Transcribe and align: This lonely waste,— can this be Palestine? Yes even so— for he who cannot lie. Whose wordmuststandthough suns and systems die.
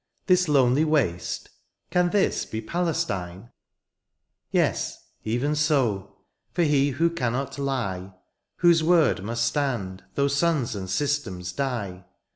This 0.25 0.47
lonely 0.47 0.83
waste,— 0.83 1.47
can 1.91 2.09
this 2.09 2.43
be 2.47 2.59
Palestine? 2.59 3.51
Yes 4.49 4.97
even 5.23 5.53
so— 5.53 6.15
for 6.55 6.63
he 6.63 6.89
who 6.89 7.11
cannot 7.11 7.59
lie. 7.59 8.11
Whose 8.55 8.81
wordmuststandthough 8.81 10.31
suns 10.31 10.75
and 10.75 10.89
systems 10.89 11.51
die. 11.51 12.03